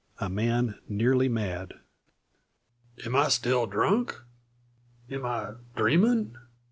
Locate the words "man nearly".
0.31-1.29